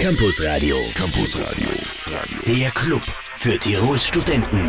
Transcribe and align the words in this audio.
Campus 0.00 0.42
Radio. 0.42 0.76
Campus 0.94 1.38
Radio. 1.38 1.68
Der 2.46 2.70
Club 2.70 3.02
für 3.36 3.58
Tirols 3.58 4.06
Studenten. 4.06 4.66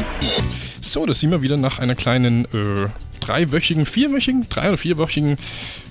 So, 0.82 1.06
da 1.06 1.14
sind 1.14 1.32
wir 1.32 1.42
wieder 1.42 1.56
nach 1.56 1.80
einer 1.80 1.96
kleinen 1.96 2.44
äh, 2.46 2.90
dreiwöchigen, 3.22 3.86
vierwöchigen, 3.86 4.48
drei- 4.50 4.68
oder 4.68 4.78
vierwöchigen 4.78 5.38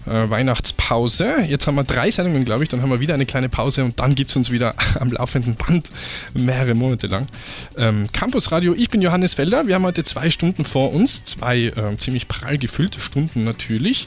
äh, 0.07 0.29
Weihnachtspause. 0.29 1.39
Jetzt 1.49 1.67
haben 1.67 1.77
wir 1.77 1.85
drei 1.85 2.11
Sendungen, 2.11 2.45
glaube 2.45 2.65
ich, 2.65 2.69
dann 2.69 2.83
haben 2.83 2.91
wir 2.91 3.01
wieder 3.01 3.15
eine 3.15 3.25
kleine 3.25 3.49
Pause 3.49 3.83
und 3.83 3.99
dann 3.99 4.15
gibt 4.15 4.29
es 4.29 4.37
uns 4.37 4.51
wieder 4.51 4.75
am 5.01 5.11
laufenden 5.11 5.55
Band 5.55 5.89
mehrere 6.35 6.75
Monate 6.75 7.07
lang. 7.07 7.27
Ähm, 7.79 8.09
Campus 8.13 8.53
Radio, 8.53 8.75
ich 8.75 8.91
bin 8.91 9.01
Johannes 9.01 9.33
Felder. 9.33 9.67
Wir 9.67 9.77
haben 9.77 9.87
heute 9.87 10.05
zwei 10.05 10.31
Stunden 10.31 10.67
vor 10.67 10.93
uns, 10.93 11.25
zwei 11.25 11.73
äh, 11.75 11.97
ziemlich 11.99 12.29
prall 12.29 12.59
gefüllte 12.59 13.01
Stunden 13.01 13.45
natürlich. 13.45 14.07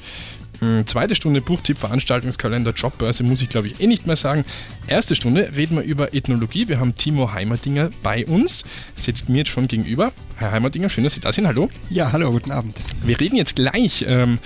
Zweite 0.85 1.15
Stunde 1.15 1.41
Buchtipp, 1.41 1.77
Veranstaltungskalender, 1.77 2.71
Jobbörse, 2.71 3.23
muss 3.23 3.41
ich 3.41 3.49
glaube 3.49 3.67
ich 3.67 3.79
eh 3.79 3.87
nicht 3.87 4.07
mehr 4.07 4.15
sagen. 4.15 4.45
Erste 4.87 5.15
Stunde 5.15 5.51
reden 5.55 5.77
wir 5.77 5.83
über 5.83 6.13
Ethnologie. 6.13 6.67
Wir 6.67 6.79
haben 6.79 6.95
Timo 6.95 7.31
Heimerdinger 7.31 7.89
bei 8.01 8.25
uns, 8.25 8.63
sitzt 8.95 9.29
mir 9.29 9.39
jetzt 9.39 9.49
schon 9.49 9.67
gegenüber. 9.67 10.11
Herr 10.37 10.51
Heimerdinger, 10.51 10.89
schön, 10.89 11.03
dass 11.03 11.13
Sie 11.13 11.19
da 11.19 11.31
sind. 11.31 11.47
Hallo. 11.47 11.69
Ja, 11.89 12.11
hallo, 12.11 12.31
guten 12.31 12.51
Abend. 12.51 12.75
Wir 13.03 13.19
reden 13.19 13.35
jetzt 13.35 13.55
gleich, 13.55 14.05
ähm, 14.07 14.39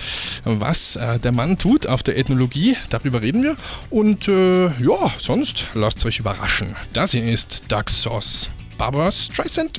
was 0.44 0.96
äh, 0.96 1.18
der 1.18 1.32
Mann 1.32 1.58
tut 1.58 1.86
auf 1.86 2.02
der 2.02 2.16
Ethnologie. 2.16 2.76
Darüber 2.90 3.22
reden 3.22 3.42
wir. 3.42 3.56
Und 3.90 4.28
äh, 4.28 4.66
ja, 4.66 5.12
sonst 5.18 5.66
lasst 5.74 6.04
euch 6.06 6.18
überraschen. 6.20 6.76
Das 6.92 7.12
hier 7.12 7.24
ist 7.24 7.64
Doug 7.68 7.88
Sauce. 7.88 8.50
Barbara 8.76 9.10
Streisand. 9.10 9.78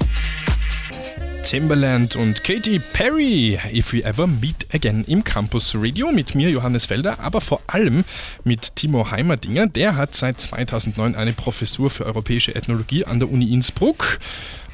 Timberland 1.44 2.16
und 2.16 2.44
Katy 2.44 2.80
Perry, 2.94 3.60
If 3.74 3.94
We 3.94 4.04
Ever 4.04 4.28
Meet 4.28 4.68
Again 4.74 5.04
im 5.08 5.24
Campus 5.24 5.74
Radio 5.76 6.12
mit 6.12 6.36
mir, 6.36 6.50
Johannes 6.50 6.86
Felder, 6.86 7.20
aber 7.20 7.42
vor 7.42 7.62
allem 7.68 8.04
mit 8.44 8.76
Timo 8.76 9.10
Heimerdinger. 9.10 9.68
Der 9.68 9.96
hat 9.96 10.16
seit 10.16 10.40
2009 10.40 11.16
eine 11.16 11.34
Professur 11.34 11.90
für 11.90 12.06
europäische 12.06 12.56
Ethnologie 12.56 13.06
an 13.06 13.20
der 13.20 13.30
Uni 13.32 13.54
Innsbruck. 13.54 14.20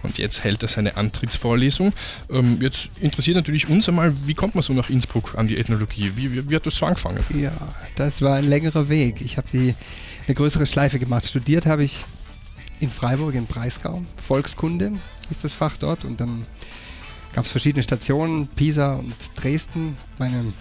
Und 0.04 0.18
jetzt 0.18 0.44
hält 0.44 0.62
er 0.62 0.68
seine 0.68 0.98
Antrittsvorlesung. 0.98 1.94
Ähm, 2.30 2.60
jetzt 2.62 2.90
interessiert 3.00 3.38
natürlich 3.38 3.68
uns 3.68 3.90
einmal, 3.90 4.14
wie 4.26 4.34
kommt 4.34 4.56
man 4.56 4.62
so 4.62 4.74
nach 4.74 4.90
Innsbruck 4.90 5.36
an 5.38 5.48
die 5.48 5.58
Ethnologie? 5.58 6.12
Wie, 6.16 6.34
wie, 6.34 6.50
wie 6.50 6.56
hat 6.56 6.66
das 6.66 6.76
so 6.76 6.86
angefangen? 6.86 7.24
Ja, 7.36 7.52
das 7.96 8.22
war 8.22 8.36
ein 8.36 8.48
längerer 8.48 8.90
Weg. 8.90 9.22
Ich 9.22 9.38
habe 9.38 9.48
eine 9.52 10.36
größere 10.36 10.66
Schleife 10.66 11.00
gemacht. 11.00 11.26
Studiert 11.26 11.66
habe 11.66 11.84
ich 11.84 12.06
in 12.80 12.90
Freiburg 12.90 13.36
im 13.36 13.46
Breisgau. 13.46 14.02
Volkskunde 14.18 14.92
ist 15.30 15.44
das 15.44 15.54
Fach 15.54 15.78
dort. 15.78 16.06
Und 16.06 16.20
dann 16.20 16.46
gab 17.34 17.46
es 17.46 17.52
verschiedene 17.52 17.84
Stationen, 17.84 18.48
Pisa 18.48 18.96
und 18.96 19.16
Dresden. 19.36 19.98
Meine 20.18 20.54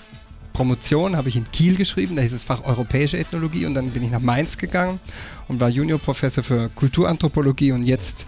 Promotion 0.52 1.16
habe 1.16 1.28
ich 1.28 1.36
in 1.36 1.50
Kiel 1.50 1.76
geschrieben, 1.76 2.16
da 2.16 2.22
hieß 2.22 2.32
es 2.32 2.44
Fach 2.44 2.64
Europäische 2.64 3.18
Ethnologie. 3.18 3.66
Und 3.66 3.74
dann 3.74 3.90
bin 3.90 4.04
ich 4.04 4.10
nach 4.10 4.20
Mainz 4.20 4.56
gegangen 4.56 5.00
und 5.48 5.60
war 5.60 5.68
Juniorprofessor 5.68 6.44
für 6.44 6.68
Kulturanthropologie 6.70 7.72
und 7.72 7.82
jetzt 7.82 8.26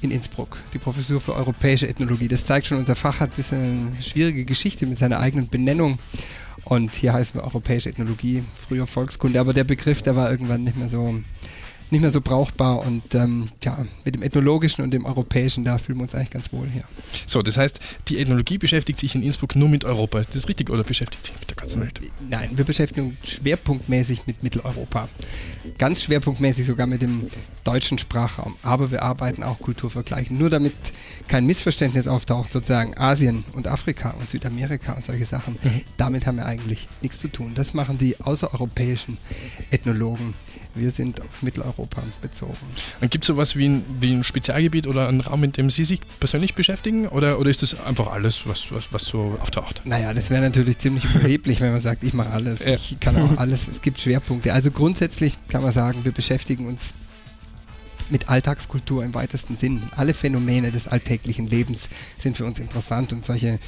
in 0.00 0.10
Innsbruck, 0.10 0.58
die 0.72 0.78
Professur 0.78 1.20
für 1.20 1.34
europäische 1.34 1.88
Ethnologie. 1.88 2.28
Das 2.28 2.46
zeigt 2.46 2.66
schon, 2.66 2.78
unser 2.78 2.94
Fach 2.94 3.20
hat 3.20 3.30
ein 3.30 3.36
bisschen 3.36 3.88
eine 3.92 4.02
schwierige 4.02 4.44
Geschichte 4.44 4.86
mit 4.86 4.98
seiner 4.98 5.20
eigenen 5.20 5.48
Benennung. 5.48 5.98
Und 6.64 6.94
hier 6.94 7.12
heißen 7.12 7.34
wir 7.34 7.44
europäische 7.44 7.88
Ethnologie, 7.88 8.44
früher 8.56 8.86
Volkskunde. 8.86 9.40
Aber 9.40 9.52
der 9.52 9.64
Begriff, 9.64 10.02
der 10.02 10.14
war 10.14 10.30
irgendwann 10.30 10.64
nicht 10.64 10.76
mehr 10.76 10.88
so, 10.88 11.20
nicht 11.92 12.00
mehr 12.00 12.10
so 12.10 12.20
brauchbar. 12.20 12.80
Und 12.80 13.14
ähm, 13.14 13.48
ja, 13.62 13.84
mit 14.04 14.14
dem 14.14 14.22
Ethnologischen 14.22 14.82
und 14.82 14.90
dem 14.90 15.04
Europäischen, 15.04 15.64
da 15.64 15.78
fühlen 15.78 15.98
wir 15.98 16.04
uns 16.04 16.14
eigentlich 16.14 16.30
ganz 16.30 16.52
wohl 16.52 16.68
hier. 16.68 16.84
So, 17.26 17.42
das 17.42 17.56
heißt, 17.56 17.78
die 18.08 18.18
Ethnologie 18.18 18.58
beschäftigt 18.58 18.98
sich 18.98 19.14
in 19.14 19.22
Innsbruck 19.22 19.54
nur 19.54 19.68
mit 19.68 19.84
Europa. 19.84 20.18
Ist 20.20 20.34
das 20.34 20.48
richtig 20.48 20.70
oder 20.70 20.82
beschäftigt 20.82 21.26
sich 21.26 21.34
mit 21.38 21.50
der 21.50 21.56
ganzen 21.56 21.80
Welt? 21.80 22.00
Nein, 22.28 22.50
wir 22.56 22.64
beschäftigen 22.64 23.08
uns 23.08 23.30
schwerpunktmäßig 23.30 24.26
mit 24.26 24.42
Mitteleuropa. 24.42 25.08
Ganz 25.78 26.02
schwerpunktmäßig 26.02 26.66
sogar 26.66 26.86
mit 26.86 27.02
dem 27.02 27.26
deutschen 27.64 27.98
Sprachraum. 27.98 28.56
Aber 28.62 28.90
wir 28.90 29.02
arbeiten 29.02 29.42
auch 29.42 29.58
Kulturvergleichen. 29.60 30.36
Nur 30.36 30.50
damit 30.50 30.74
kein 31.28 31.46
Missverständnis 31.46 32.08
auftaucht, 32.08 32.52
sozusagen 32.52 32.96
Asien 32.98 33.44
und 33.52 33.68
Afrika 33.68 34.10
und 34.18 34.28
Südamerika 34.28 34.94
und 34.94 35.04
solche 35.04 35.26
Sachen. 35.26 35.58
Mhm. 35.62 35.82
Damit 35.96 36.26
haben 36.26 36.36
wir 36.36 36.46
eigentlich 36.46 36.88
nichts 37.00 37.18
zu 37.18 37.28
tun. 37.28 37.52
Das 37.54 37.74
machen 37.74 37.98
die 37.98 38.20
außereuropäischen 38.20 39.18
Ethnologen. 39.70 40.34
Wir 40.74 40.90
sind 40.90 41.20
auf 41.20 41.42
Mitteleuropa 41.42 42.02
bezogen. 42.20 42.56
Dann 43.00 43.10
gibt 43.10 43.24
es 43.24 43.28
sowas 43.28 43.56
wie 43.56 43.68
ein, 43.68 43.84
wie 44.00 44.12
ein 44.12 44.24
Spezialgebiet 44.24 44.86
oder 44.86 45.08
einen 45.08 45.20
Raum, 45.20 45.44
in 45.44 45.52
dem 45.52 45.70
Sie 45.70 45.84
sich 45.84 46.00
persönlich 46.18 46.54
beschäftigen? 46.54 47.08
Oder, 47.08 47.38
oder 47.38 47.50
ist 47.50 47.62
das 47.62 47.78
einfach 47.80 48.08
alles, 48.08 48.46
was, 48.46 48.72
was, 48.72 48.92
was 48.92 49.04
so 49.04 49.38
auftaucht? 49.40 49.82
Naja, 49.84 50.14
das 50.14 50.30
wäre 50.30 50.42
natürlich 50.42 50.78
ziemlich 50.78 51.04
überheblich, 51.04 51.60
wenn 51.60 51.72
man 51.72 51.80
sagt, 51.80 52.04
ich 52.04 52.14
mache 52.14 52.30
alles. 52.30 52.64
Ja. 52.64 52.74
Ich 52.74 52.96
kann 53.00 53.16
auch 53.16 53.38
alles. 53.38 53.68
Es 53.68 53.82
gibt 53.82 54.00
Schwerpunkte. 54.00 54.52
Also 54.52 54.70
grundsätzlich 54.70 55.36
kann 55.48 55.62
man 55.62 55.72
sagen, 55.72 56.04
wir 56.04 56.12
beschäftigen 56.12 56.66
uns 56.66 56.94
mit 58.10 58.28
Alltagskultur 58.28 59.04
im 59.04 59.14
weitesten 59.14 59.56
Sinn. 59.56 59.82
Alle 59.96 60.14
Phänomene 60.14 60.70
des 60.70 60.86
alltäglichen 60.86 61.46
Lebens 61.46 61.88
sind 62.18 62.36
für 62.36 62.44
uns 62.44 62.58
interessant 62.58 63.12
und 63.12 63.24
solche 63.24 63.58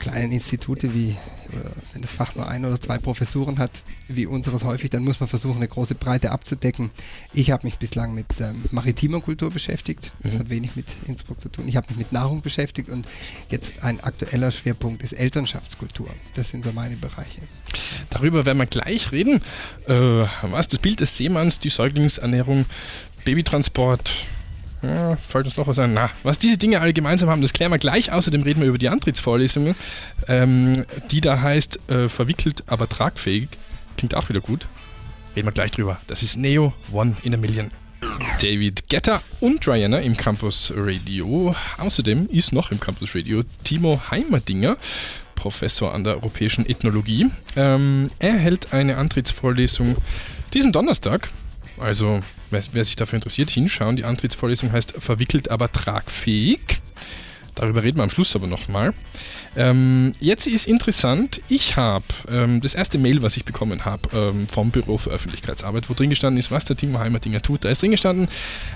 kleinen 0.00 0.32
Institute 0.32 0.92
wie, 0.94 1.14
oder 1.52 1.70
wenn 1.92 2.02
das 2.02 2.12
Fach 2.12 2.34
nur 2.34 2.48
ein 2.48 2.64
oder 2.64 2.80
zwei 2.80 2.98
Professuren 2.98 3.58
hat, 3.58 3.82
wie 4.08 4.26
unseres 4.26 4.64
häufig, 4.64 4.90
dann 4.90 5.04
muss 5.04 5.20
man 5.20 5.28
versuchen, 5.28 5.58
eine 5.58 5.68
große 5.68 5.94
Breite 5.94 6.32
abzudecken. 6.32 6.90
Ich 7.32 7.52
habe 7.52 7.66
mich 7.66 7.78
bislang 7.78 8.14
mit 8.14 8.26
ähm, 8.40 8.64
maritimer 8.72 9.20
Kultur 9.20 9.50
beschäftigt. 9.50 10.10
Das 10.22 10.34
Mhm. 10.34 10.38
hat 10.40 10.50
wenig 10.50 10.74
mit 10.74 10.86
Innsbruck 11.06 11.40
zu 11.40 11.48
tun. 11.48 11.68
Ich 11.68 11.76
habe 11.76 11.86
mich 11.90 11.98
mit 11.98 12.12
Nahrung 12.12 12.42
beschäftigt 12.42 12.88
und 12.88 13.06
jetzt 13.50 13.84
ein 13.84 14.00
aktueller 14.00 14.50
Schwerpunkt 14.50 15.02
ist 15.02 15.12
Elternschaftskultur. 15.12 16.08
Das 16.34 16.50
sind 16.50 16.64
so 16.64 16.72
meine 16.72 16.96
Bereiche. 16.96 17.42
Darüber 18.10 18.44
werden 18.46 18.58
wir 18.58 18.66
gleich 18.66 19.12
reden. 19.12 19.42
Äh, 19.86 20.26
was 20.42 20.68
das 20.68 20.80
Bild 20.80 21.00
des 21.00 21.16
Seemanns, 21.16 21.60
die 21.60 21.68
Säuglingsernährung, 21.68 22.64
Babytransport. 23.24 24.10
Ja, 24.82 25.16
fällt 25.16 25.44
uns 25.44 25.56
noch 25.56 25.66
was 25.66 25.78
ein? 25.78 25.92
Na, 25.92 26.10
was 26.22 26.38
diese 26.38 26.56
Dinge 26.56 26.80
alle 26.80 26.92
gemeinsam 26.92 27.28
haben, 27.28 27.42
das 27.42 27.52
klären 27.52 27.70
wir 27.70 27.78
gleich. 27.78 28.12
Außerdem 28.12 28.42
reden 28.42 28.60
wir 28.60 28.68
über 28.68 28.78
die 28.78 28.88
Antrittsvorlesungen, 28.88 29.74
ähm, 30.26 30.72
die 31.10 31.20
da 31.20 31.40
heißt 31.40 31.90
äh, 31.90 32.08
verwickelt, 32.08 32.64
aber 32.66 32.88
tragfähig. 32.88 33.48
Klingt 33.96 34.14
auch 34.14 34.28
wieder 34.28 34.40
gut. 34.40 34.66
Reden 35.36 35.46
wir 35.46 35.52
gleich 35.52 35.70
drüber. 35.70 36.00
Das 36.06 36.22
ist 36.22 36.36
Neo 36.36 36.72
One 36.92 37.16
in 37.22 37.34
a 37.34 37.36
Million. 37.36 37.70
David 38.40 38.88
Getter 38.88 39.22
und 39.40 39.66
Diana 39.66 40.00
im 40.00 40.16
Campus 40.16 40.72
Radio. 40.74 41.54
Außerdem 41.76 42.26
ist 42.30 42.52
noch 42.52 42.70
im 42.70 42.80
Campus 42.80 43.14
Radio 43.14 43.42
Timo 43.64 44.00
Heimerdinger, 44.10 44.78
Professor 45.34 45.92
an 45.92 46.04
der 46.04 46.14
Europäischen 46.14 46.66
Ethnologie. 46.66 47.26
Ähm, 47.56 48.10
er 48.18 48.36
hält 48.38 48.72
eine 48.72 48.96
Antrittsvorlesung 48.96 49.96
diesen 50.54 50.72
Donnerstag. 50.72 51.28
Also, 51.78 52.20
wer, 52.50 52.62
wer 52.72 52.84
sich 52.84 52.96
dafür 52.96 53.16
interessiert, 53.16 53.50
hinschauen. 53.50 53.96
Die 53.96 54.04
Antrittsvorlesung 54.04 54.72
heißt 54.72 54.92
Verwickelt, 54.98 55.50
aber 55.50 55.70
tragfähig. 55.72 56.80
Darüber 57.56 57.82
reden 57.82 57.98
wir 57.98 58.04
am 58.04 58.10
Schluss 58.10 58.34
aber 58.36 58.46
nochmal. 58.46 58.94
Ähm, 59.56 60.12
jetzt 60.20 60.46
ist 60.46 60.66
interessant, 60.68 61.40
ich 61.48 61.76
habe 61.76 62.04
ähm, 62.30 62.60
das 62.60 62.74
erste 62.74 62.96
Mail, 62.96 63.22
was 63.22 63.36
ich 63.36 63.44
bekommen 63.44 63.84
habe 63.84 64.08
ähm, 64.34 64.46
vom 64.46 64.70
Büro 64.70 64.98
für 64.98 65.10
Öffentlichkeitsarbeit, 65.10 65.90
wo 65.90 65.94
drin 65.94 66.10
gestanden 66.10 66.38
ist, 66.38 66.50
was 66.52 66.64
der 66.64 66.76
Timo 66.76 67.00
Heimerdinger 67.00 67.42
tut. 67.42 67.64
Da 67.64 67.68
ist 67.68 67.82
drin 67.82 67.90
gestanden, 67.90 68.28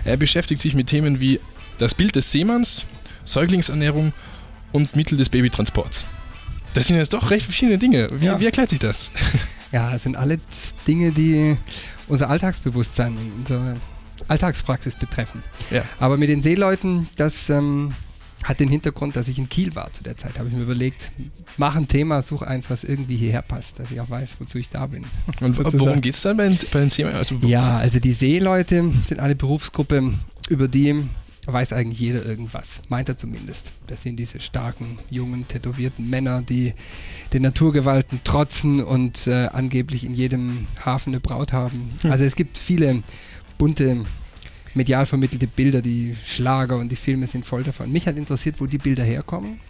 er 0.05 0.17
beschäftigt 0.17 0.61
sich 0.61 0.75
mit 0.75 0.89
Themen 0.89 1.21
wie 1.21 1.41
das 1.79 1.95
Bild 1.95 2.17
des 2.17 2.31
Seemanns, 2.33 2.85
Säuglingsernährung 3.25 4.13
und 4.73 4.97
Mittel 4.97 5.17
des 5.17 5.29
Babytransports. 5.29 6.05
Das 6.75 6.89
sind 6.89 6.97
jetzt 6.97 7.13
doch 7.13 7.31
recht 7.31 7.45
verschiedene 7.45 7.79
Dinge. 7.79 8.09
Wie, 8.13 8.27
Ja. 8.27 8.41
wie 8.41 8.47
erklärt 8.47 8.71
sich 8.71 8.81
das? 8.81 9.13
Ja, 9.75 9.93
es 9.93 10.05
sind 10.05 10.17
alles 10.17 10.39
Dinge, 10.87 11.11
die 11.11 11.57
unser 12.07 12.31
Alltagsbewusstsein, 12.31 13.19
unsere 13.39 13.75
Alltagspraxis 14.29 14.95
betreffen. 14.95 15.43
Ja. 15.73 15.83
Aber 15.99 16.17
mit 16.17 16.29
den 16.29 16.43
Seeleuten, 16.43 17.09
das 17.17 17.51
ähm, 17.51 17.93
hat 18.45 18.61
den 18.61 18.69
Hintergrund, 18.69 19.17
dass 19.17 19.27
ich 19.27 19.37
in 19.37 19.49
Kiel 19.49 19.75
war 19.75 19.93
zu 19.93 20.05
der 20.05 20.17
Zeit. 20.17 20.39
Habe 20.39 20.49
ich 20.49 20.55
mir 20.55 20.63
überlegt, 20.63 21.11
mach 21.57 21.75
ein 21.75 21.89
Thema, 21.89 22.23
such 22.23 22.43
eins, 22.43 22.71
was 22.71 22.85
irgendwie 22.85 23.17
hierher 23.17 23.43
passt, 23.43 23.81
dass 23.81 23.91
ich 23.91 24.01
auch 24.01 24.09
weiß, 24.09 24.37
wozu 24.39 24.59
ich 24.59 24.71
da 24.71 24.87
bin. 24.87 25.07
Und 25.41 25.59
worum 25.59 26.01
geht 26.01 26.15
es 26.15 26.23
dann 26.23 26.37
bei 26.37 26.47
den, 26.49 26.57
bei 26.73 26.79
den 26.79 26.91
Seemännern? 26.91 27.19
Also, 27.19 27.35
Ja, 27.43 27.79
also 27.79 27.99
die 27.99 28.13
Seeleute 28.13 28.93
sind 29.09 29.19
eine 29.19 29.35
Berufsgruppe, 29.35 30.15
über 30.51 30.69
die 30.69 31.05
weiß 31.47 31.73
eigentlich 31.73 32.01
jeder 32.01 32.25
irgendwas, 32.25 32.81
meint 32.89 33.09
er 33.09 33.19
zumindest. 33.19 33.73
Das 33.87 34.03
sind 34.03 34.17
diese 34.17 34.41
starken, 34.41 34.99
jungen, 35.11 35.47
tätowierten 35.47 36.09
Männer, 36.09 36.43
die 36.43 36.73
den 37.33 37.43
Naturgewalten 37.43 38.21
trotzen 38.25 38.83
und 38.83 39.27
äh, 39.27 39.49
angeblich 39.53 40.05
in 40.05 40.15
jedem 40.15 40.67
Hafen 40.85 41.11
eine 41.11 41.21
Braut 41.21 41.53
haben. 41.53 41.91
Hm. 42.03 42.11
Also 42.11 42.25
es 42.25 42.37
gibt 42.37 42.57
viele 42.57 43.03
bunte, 43.59 44.05
medial 44.75 45.07
vermittelte 45.07 45.47
Bilder, 45.47 45.83
die 45.83 46.17
Schlager 46.25 46.79
und 46.79 46.91
die 46.91 46.97
Filme 46.97 47.27
sind 47.27 47.45
voll 47.45 47.63
davon. 47.63 47.93
Mich 47.93 48.07
hat 48.07 48.17
interessiert, 48.17 48.57
wo 48.59 48.67
die 48.67 48.79
Bilder 48.79 49.05
herkommen, 49.05 49.61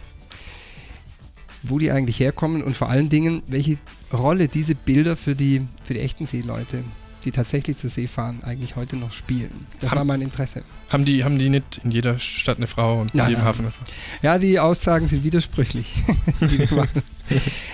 wo 1.63 1.79
die 1.79 1.91
eigentlich 1.91 2.19
herkommen 2.19 2.63
und 2.63 2.75
vor 2.75 2.89
allen 2.89 3.09
Dingen, 3.09 3.43
welche 3.47 3.77
Rolle 4.13 4.47
diese 4.47 4.75
Bilder 4.75 5.17
für 5.17 5.35
die, 5.35 5.61
für 5.83 5.93
die 5.93 5.99
echten 5.99 6.25
Seeleute 6.25 6.83
die 7.25 7.31
tatsächlich 7.31 7.77
zur 7.77 7.89
See 7.89 8.07
fahren, 8.07 8.39
eigentlich 8.43 8.75
heute 8.75 8.95
noch 8.95 9.11
spielen. 9.11 9.49
Das 9.79 9.89
Haben- 9.91 9.97
war 9.97 10.05
mein 10.05 10.21
Interesse. 10.21 10.63
haben, 10.89 11.03
die, 11.05 11.23
haben 11.23 11.37
die 11.39 11.49
nicht 11.49 11.81
in 11.83 11.91
jeder 11.91 12.17
Stadt 12.19 12.57
eine 12.57 12.67
Frau 12.67 13.01
und 13.01 13.13
in 13.13 13.17
Nein, 13.17 13.29
jedem 13.29 13.39
nein. 13.41 13.47
Hafen 13.49 13.61
eine 13.65 13.71
Frau? 13.71 13.83
Ja, 14.21 14.37
die 14.37 14.59
Aussagen 14.59 15.07
sind 15.07 15.23
widersprüchlich. 15.23 15.93
die 16.41 16.59
wir 16.59 16.71
machen. 16.73 17.01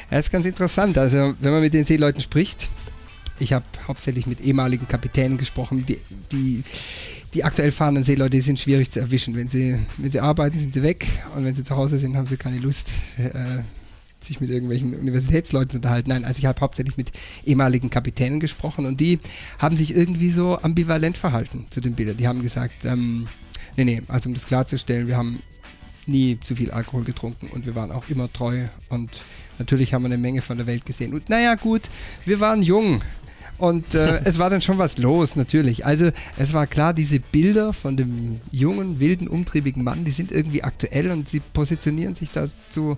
ist 0.09 0.31
ganz 0.31 0.45
interessant. 0.45 0.97
Also, 0.97 1.33
wenn 1.39 1.51
man 1.51 1.61
mit 1.61 1.73
den 1.73 1.85
Seeleuten 1.85 2.21
spricht, 2.21 2.69
Ich 3.39 3.53
habe 3.53 3.65
hauptsächlich 3.87 4.27
mit 4.27 4.39
ehemaligen 4.41 4.87
Kapitänen 4.87 5.37
gesprochen, 5.37 5.85
die, 5.85 5.97
die, 6.31 6.63
die 7.33 7.43
aktuell 7.43 7.71
fahrenden 7.71 8.03
Seeleute 8.03 8.31
die 8.37 8.41
sind 8.41 8.59
schwierig 8.59 8.91
zu 8.91 8.99
erwischen. 8.99 9.35
Wenn 9.35 9.49
sie, 9.49 9.77
wenn 9.97 10.11
sie 10.11 10.19
arbeiten, 10.19 10.57
sind 10.59 10.73
sie 10.73 10.83
weg 10.83 11.07
und 11.35 11.43
wenn 11.45 11.55
sie 11.55 11.63
zu 11.63 11.75
Hause 11.75 11.97
sind, 11.97 12.15
haben 12.15 12.27
sie 12.27 12.37
keine 12.37 12.59
Lust, 12.59 12.87
äh, 13.17 13.59
sich 14.23 14.41
mit 14.41 14.49
irgendwelchen 14.49 14.93
Universitätsleuten 14.93 15.71
zu 15.71 15.77
unterhalten. 15.77 16.09
Nein, 16.09 16.25
also 16.25 16.39
ich 16.39 16.45
habe 16.45 16.61
hauptsächlich 16.61 16.97
mit 16.97 17.11
ehemaligen 17.45 17.89
Kapitänen 17.89 18.39
gesprochen 18.39 18.85
und 18.85 18.99
die 18.99 19.19
haben 19.59 19.75
sich 19.75 19.95
irgendwie 19.95 20.31
so 20.31 20.57
ambivalent 20.57 21.17
verhalten 21.17 21.65
zu 21.69 21.81
den 21.81 21.93
Bildern. 21.93 22.17
Die 22.17 22.27
haben 22.27 22.41
gesagt, 22.41 22.85
ähm, 22.85 23.27
nee, 23.77 23.85
nee, 23.85 24.01
also 24.07 24.29
um 24.29 24.35
das 24.35 24.45
klarzustellen, 24.45 25.07
wir 25.07 25.17
haben 25.17 25.39
nie 26.07 26.39
zu 26.43 26.55
viel 26.55 26.71
Alkohol 26.71 27.03
getrunken 27.03 27.47
und 27.47 27.65
wir 27.65 27.75
waren 27.75 27.91
auch 27.91 28.09
immer 28.09 28.31
treu 28.31 28.65
und 28.89 29.23
natürlich 29.59 29.93
haben 29.93 30.03
wir 30.03 30.07
eine 30.07 30.17
Menge 30.17 30.41
von 30.41 30.57
der 30.57 30.67
Welt 30.67 30.85
gesehen. 30.85 31.13
Und 31.13 31.29
naja, 31.29 31.55
gut, 31.55 31.89
wir 32.25 32.39
waren 32.39 32.61
jung. 32.61 33.01
Und 33.61 33.93
äh, 33.93 34.21
es 34.25 34.39
war 34.39 34.49
dann 34.49 34.61
schon 34.61 34.79
was 34.79 34.97
los, 34.97 35.35
natürlich. 35.35 35.85
Also 35.85 36.09
es 36.37 36.51
war 36.51 36.65
klar, 36.65 36.95
diese 36.95 37.19
Bilder 37.19 37.73
von 37.73 37.95
dem 37.95 38.39
jungen, 38.51 38.99
wilden, 38.99 39.27
umtriebigen 39.27 39.83
Mann, 39.83 40.03
die 40.03 40.09
sind 40.09 40.31
irgendwie 40.31 40.63
aktuell 40.63 41.11
und 41.11 41.29
sie 41.29 41.41
positionieren 41.53 42.15
sich 42.15 42.31
dazu 42.31 42.97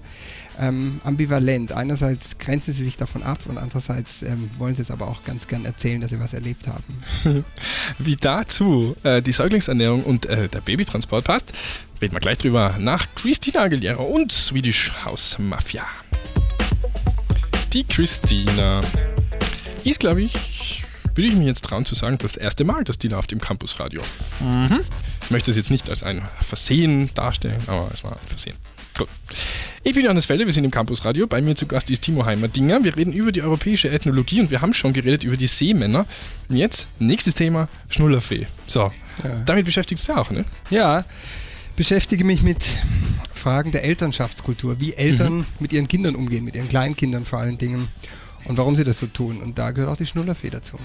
ähm, 0.57 1.01
ambivalent. 1.03 1.73
Einerseits 1.73 2.37
grenzen 2.37 2.73
sie 2.73 2.85
sich 2.85 2.95
davon 2.95 3.23
ab 3.23 3.39
und 3.47 3.57
andererseits 3.57 4.23
ähm, 4.23 4.49
wollen 4.57 4.73
sie 4.73 4.83
es 4.83 4.89
aber 4.89 5.09
auch 5.09 5.23
ganz 5.23 5.47
gern 5.47 5.65
erzählen, 5.65 5.99
dass 5.99 6.11
sie 6.11 6.19
was 6.21 6.33
erlebt 6.33 6.65
haben. 6.69 7.43
Wie 7.99 8.15
dazu 8.15 8.95
äh, 9.03 9.21
die 9.21 9.33
Säuglingsernährung 9.33 10.03
und 10.03 10.27
äh, 10.27 10.47
der 10.47 10.61
Babytransport 10.61 11.25
passt, 11.25 11.51
reden 12.01 12.13
wir 12.13 12.21
gleich 12.21 12.37
drüber 12.37 12.75
nach 12.79 13.05
Christina 13.15 13.63
Aguilera 13.63 14.01
und 14.01 14.31
Swedish 14.31 14.93
House 15.03 15.37
Mafia. 15.39 15.83
Die 17.73 17.83
Christina 17.83 18.81
ist, 19.83 19.99
glaube 19.99 20.21
ich, 20.21 20.52
würde 21.15 21.27
ich 21.27 21.35
mir 21.35 21.45
jetzt 21.45 21.63
trauen 21.63 21.85
zu 21.85 21.95
sagen, 21.95 22.17
das 22.17 22.37
erste 22.37 22.63
Mal, 22.63 22.83
dass 22.83 22.97
die 22.97 23.07
läuft 23.07 23.31
im 23.31 23.41
Campusradio. 23.41 24.01
Mhm. 24.39 24.79
Ich 25.23 25.31
möchte 25.31 25.51
es 25.51 25.57
jetzt 25.57 25.71
nicht 25.71 25.89
als 25.89 26.03
ein 26.03 26.21
Versehen 26.45 27.09
darstellen, 27.13 27.61
aber 27.67 27.89
es 27.93 28.03
war 28.03 28.13
ein 28.13 28.27
Versehen. 28.27 28.55
Gut. 28.97 29.07
Ich 29.83 29.95
bin 29.95 30.03
Johannes 30.03 30.25
Felder, 30.25 30.45
wir 30.45 30.53
sind 30.53 30.65
im 30.65 30.71
Campusradio. 30.71 31.25
Bei 31.25 31.41
mir 31.41 31.55
zu 31.55 31.65
Gast 31.65 31.89
ist 31.89 32.03
Timo 32.03 32.25
Heimerdinger. 32.25 32.83
Wir 32.83 32.95
reden 32.95 33.11
über 33.11 33.31
die 33.31 33.41
europäische 33.41 33.89
Ethnologie 33.89 34.39
und 34.39 34.51
wir 34.51 34.61
haben 34.61 34.73
schon 34.73 34.93
geredet 34.93 35.23
über 35.23 35.35
die 35.35 35.47
Seemänner. 35.47 36.05
Und 36.47 36.57
jetzt, 36.57 36.85
nächstes 36.99 37.33
Thema, 37.33 37.67
Schnullerfee. 37.89 38.45
So, 38.67 38.91
ja. 39.23 39.41
damit 39.45 39.65
beschäftigst 39.65 40.07
du 40.07 40.13
dich 40.13 40.21
auch, 40.21 40.29
ne? 40.29 40.45
Ja, 40.69 41.05
beschäftige 41.75 42.23
mich 42.23 42.43
mit 42.43 42.83
Fragen 43.33 43.71
der 43.71 43.83
Elternschaftskultur, 43.83 44.79
wie 44.79 44.93
Eltern 44.93 45.37
mhm. 45.37 45.45
mit 45.59 45.73
ihren 45.73 45.87
Kindern 45.87 46.15
umgehen, 46.15 46.45
mit 46.45 46.55
ihren 46.55 46.69
Kleinkindern 46.69 47.25
vor 47.25 47.39
allen 47.39 47.57
Dingen 47.57 47.87
und 48.45 48.57
warum 48.57 48.75
sie 48.75 48.83
das 48.83 48.99
so 48.99 49.07
tun. 49.07 49.41
Und 49.41 49.57
da 49.57 49.71
gehört 49.71 49.91
auch 49.91 49.97
die 49.97 50.05
Schnullerfee 50.05 50.49
dazu. 50.49 50.77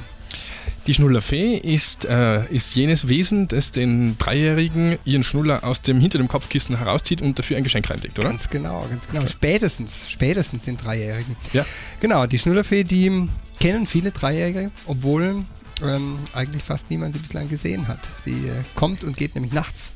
Die 0.86 0.94
Schnullerfee 0.94 1.56
ist, 1.56 2.04
äh, 2.04 2.46
ist 2.46 2.74
jenes 2.74 3.08
Wesen, 3.08 3.48
das 3.48 3.72
den 3.72 4.16
Dreijährigen 4.18 4.98
ihren 5.04 5.22
Schnuller 5.22 5.64
aus 5.64 5.82
dem 5.82 6.00
hinter 6.00 6.18
dem 6.18 6.28
Kopfkissen 6.28 6.78
herauszieht 6.78 7.20
und 7.20 7.38
dafür 7.38 7.56
ein 7.56 7.64
Geschenk 7.64 7.90
reinlegt, 7.90 8.18
oder? 8.18 8.28
Ganz 8.28 8.48
genau, 8.48 8.86
ganz 8.88 9.06
genau. 9.06 9.22
Okay. 9.22 9.30
Spätestens, 9.30 10.06
spätestens 10.08 10.64
den 10.64 10.76
Dreijährigen. 10.76 11.36
Ja. 11.52 11.64
Genau, 12.00 12.26
die 12.26 12.38
Schnullerfee, 12.38 12.84
die 12.84 13.28
kennen 13.60 13.86
viele 13.86 14.12
Dreijährige, 14.12 14.70
obwohl 14.86 15.44
ähm, 15.82 16.18
eigentlich 16.32 16.62
fast 16.62 16.90
niemand 16.90 17.14
sie 17.14 17.20
bislang 17.20 17.48
gesehen 17.48 17.88
hat. 17.88 18.00
Sie 18.24 18.48
äh, 18.48 18.62
kommt 18.74 19.04
und 19.04 19.16
geht 19.16 19.34
nämlich 19.34 19.52
nachts. 19.52 19.92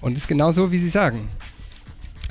Und 0.00 0.16
ist 0.16 0.28
genau 0.28 0.52
so, 0.52 0.72
wie 0.72 0.78
sie 0.78 0.90
sagen. 0.90 1.28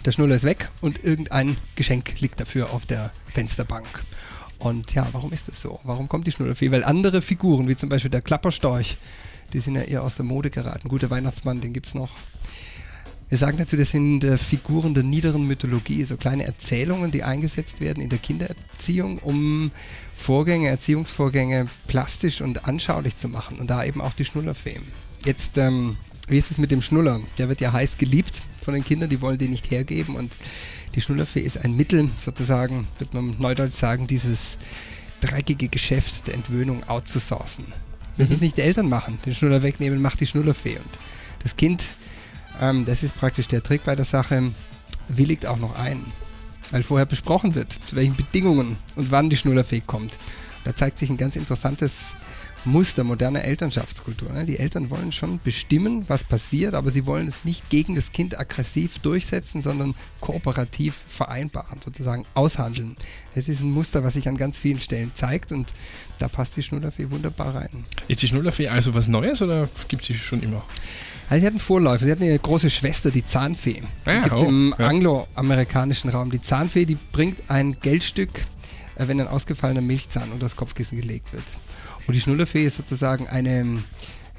Der 0.06 0.12
Schnuller 0.12 0.36
ist 0.36 0.44
weg 0.44 0.70
und 0.82 1.04
irgendein 1.04 1.58
Geschenk 1.76 2.20
liegt 2.22 2.40
dafür 2.40 2.72
auf 2.72 2.86
der 2.86 3.12
Fensterbank. 3.32 3.88
Und 4.60 4.94
ja, 4.94 5.08
warum 5.14 5.32
ist 5.32 5.48
das 5.48 5.62
so? 5.62 5.80
Warum 5.84 6.10
kommt 6.10 6.28
die 6.28 6.32
Schnullerfee? 6.32 6.70
Weil 6.72 6.84
andere 6.84 7.22
Figuren, 7.22 7.68
wie 7.68 7.78
zum 7.78 7.90
Beispiel 7.90 8.12
der 8.12 8.22
Klapperstorch, 8.22 8.98
die 9.54 9.62
sind 9.62 9.76
ja 9.76 9.82
eher 9.82 10.04
aus 10.04 10.16
der 10.16 10.26
Mode 10.26 10.50
geraten. 10.50 10.90
Guter 10.90 11.10
Weihnachtsmann, 11.10 11.62
den 11.62 11.74
gibt 11.74 11.88
es 11.88 11.96
noch. 11.96 12.12
Wir 13.30 13.38
sagen 13.38 13.58
dazu, 13.58 13.78
das 13.78 13.92
sind 13.92 14.24
äh, 14.24 14.38
Figuren 14.38 14.96
der 14.96 15.04
niederen 15.04 15.46
Mythologie, 15.46 16.04
so 16.04 16.18
kleine 16.18 16.44
Erzählungen, 16.44 17.12
die 17.12 17.24
eingesetzt 17.24 17.80
werden 17.80 18.02
in 18.02 18.10
der 18.10 18.18
Kindererziehung, 18.18 19.20
um 19.20 19.72
Vorgänge, 20.16 20.68
Erziehungsvorgänge 20.68 21.68
plastisch 21.88 22.42
und 22.42 22.66
anschaulich 22.68 23.16
zu 23.16 23.30
machen. 23.30 23.60
Und 23.60 23.70
da 23.70 23.84
eben 23.84 24.02
auch 24.02 24.14
die 24.14 24.26
Schnullerfee. 24.26 24.80
Jetzt, 25.26 25.58
ähm, 25.58 25.96
wie 26.28 26.38
ist 26.38 26.52
es 26.52 26.58
mit 26.58 26.72
dem 26.72 26.82
Schnuller? 26.82 27.22
Der 27.38 27.50
wird 27.50 27.62
ja 27.62 27.72
heiß 27.72 27.98
geliebt 27.98 28.44
von 28.62 28.74
den 28.74 28.84
Kindern, 28.84 29.10
die 29.10 29.22
wollen 29.22 29.38
den 29.38 29.52
nicht 29.52 29.72
hergeben. 29.72 30.16
Und 30.16 30.32
die 30.96 31.02
Schnullerfee 31.02 31.42
ist 31.42 31.64
ein 31.64 31.76
Mittel, 31.76 32.10
sozusagen, 32.24 32.88
wird 32.98 33.14
man 33.14 33.36
neudeutsch 33.40 33.76
sagen, 33.76 34.08
dieses 34.08 34.58
dreckige 35.22 35.68
Geschäft 35.68 36.28
der 36.28 36.36
Entwöhnung 36.36 36.88
outzusourcen. 36.88 37.66
Müssen 38.18 38.32
mhm. 38.32 38.36
es 38.36 38.42
nicht 38.42 38.58
die 38.58 38.62
Eltern 38.62 38.90
machen, 38.90 39.20
den 39.26 39.34
Schnuller 39.34 39.64
wegnehmen, 39.64 40.02
macht 40.02 40.20
die 40.20 40.28
Schnullerfee. 40.28 40.78
Und 40.78 41.00
das 41.44 41.56
Kind, 41.56 41.84
ähm, 42.62 42.86
das 42.86 43.04
ist 43.04 43.16
praktisch 43.16 43.48
der 43.48 43.64
Trick 43.64 43.84
bei 43.86 43.96
der 43.96 44.06
Sache, 44.06 44.52
willigt 45.08 45.46
auch 45.46 45.58
noch 45.58 45.78
ein. 45.78 46.06
Weil 46.72 46.84
vorher 46.84 47.06
besprochen 47.06 47.56
wird, 47.56 47.72
zu 47.86 47.96
welchen 47.96 48.16
Bedingungen 48.16 48.78
und 48.96 49.12
wann 49.12 49.30
die 49.30 49.38
Schnullerfee 49.38 49.82
kommt. 49.86 50.18
Da 50.64 50.76
zeigt 50.76 51.00
sich 51.00 51.10
ein 51.10 51.18
ganz 51.18 51.36
interessantes 51.36 52.16
Muster 52.66 53.04
moderner 53.04 53.44
Elternschaftskultur. 53.44 54.32
Ne? 54.34 54.46
Die 54.46 54.60
Eltern 54.60 54.90
wollen 54.90 55.12
schon 55.12 55.40
bestimmen, 55.44 56.06
was 56.08 56.24
passiert, 56.24 56.74
aber 56.74 56.92
sie 56.92 57.06
wollen 57.06 57.28
es 57.28 57.46
nicht 57.46 57.70
gegen 57.70 57.96
das 57.96 58.12
Kind 58.12 58.40
aggressiv 58.40 59.00
durchsetzen, 59.00 59.62
sondern 59.62 59.96
kooperativ 60.20 60.96
vereinbaren, 61.08 61.80
sozusagen 61.84 62.26
aushandeln. 62.34 62.96
Es 63.36 63.48
ist 63.48 63.62
ein 63.62 63.72
Muster, 63.72 64.04
was 64.04 64.16
sich 64.16 64.28
an 64.28 64.38
ganz 64.38 64.60
vielen 64.60 64.80
Stellen 64.80 65.12
zeigt 65.14 65.52
und 65.52 65.74
da 66.18 66.28
passt 66.28 66.58
die 66.58 66.64
Schnullerfee 66.64 67.10
wunderbar 67.12 67.56
rein. 67.56 67.86
Ist 68.08 68.22
die 68.22 68.28
Schnullerfee 68.28 68.68
also 68.68 68.94
was 68.94 69.08
Neues 69.08 69.42
oder 69.42 69.70
gibt 69.88 70.06
sie 70.06 70.16
schon 70.16 70.42
immer? 70.42 70.64
Also 71.30 71.42
sie 71.42 71.46
hat 71.46 71.54
einen 71.54 71.60
Vorläufer, 71.60 72.06
sie 72.06 72.12
hat 72.12 72.22
eine 72.22 72.38
große 72.38 72.70
Schwester, 72.70 73.12
die 73.12 73.24
Zahnfee. 73.24 73.84
Ah, 74.06 74.26
es 74.26 74.32
oh, 74.32 74.46
im 74.46 74.76
ja. 74.78 74.88
angloamerikanischen 74.88 76.10
Raum. 76.10 76.32
Die 76.32 76.42
Zahnfee, 76.42 76.86
die 76.86 76.98
bringt 77.12 77.50
ein 77.50 77.80
Geldstück, 77.80 78.32
äh, 78.96 79.08
wenn 79.08 79.22
ein 79.22 79.28
ausgefallener 79.28 79.82
Milchzahn 79.82 80.32
unter 80.32 80.46
das 80.46 80.56
Kopfkissen 80.56 81.00
gelegt 81.00 81.32
wird. 81.32 81.44
Und 82.10 82.16
die 82.16 82.22
Schnullerfee 82.22 82.66
ist 82.66 82.78
sozusagen 82.78 83.28
eine, 83.28 83.84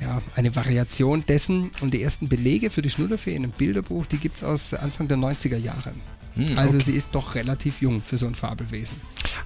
ja, 0.00 0.20
eine 0.34 0.56
Variation 0.56 1.24
dessen. 1.24 1.70
Und 1.80 1.94
die 1.94 2.02
ersten 2.02 2.28
Belege 2.28 2.68
für 2.68 2.82
die 2.82 2.90
Schnullerfee 2.90 3.36
in 3.36 3.44
einem 3.44 3.52
Bilderbuch, 3.52 4.06
die 4.06 4.16
gibt 4.16 4.38
es 4.38 4.42
aus 4.42 4.74
Anfang 4.74 5.06
der 5.06 5.16
90er 5.16 5.56
Jahre. 5.56 5.92
Hm, 6.34 6.58
also 6.58 6.76
okay. 6.76 6.86
sie 6.86 6.92
ist 6.92 7.10
doch 7.12 7.36
relativ 7.36 7.80
jung 7.80 8.00
für 8.00 8.18
so 8.18 8.26
ein 8.26 8.34
Fabelwesen. 8.34 8.96